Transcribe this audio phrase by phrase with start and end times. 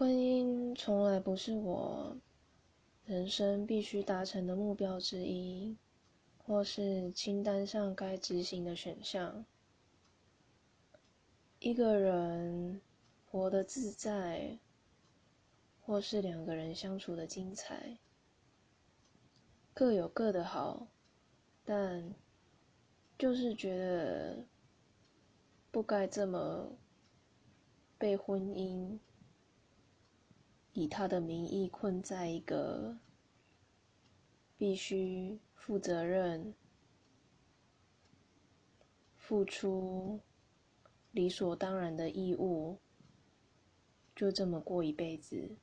[0.00, 2.16] 婚姻从来不是我
[3.04, 5.76] 人生必须达成的目标之一，
[6.38, 9.44] 或是清单上该执行的选项。
[11.58, 12.80] 一个人
[13.26, 14.58] 活得自在，
[15.82, 17.98] 或是两个人相处的精彩，
[19.74, 20.88] 各有各的好，
[21.62, 22.14] 但
[23.18, 24.46] 就是觉得
[25.70, 26.72] 不该这么
[27.98, 28.98] 被婚姻
[30.80, 32.96] 以他的名义困在一个
[34.56, 36.54] 必须负责任、
[39.16, 40.20] 付出。
[41.12, 42.78] 理所当然的义务，
[44.14, 45.56] 就这么过一辈子。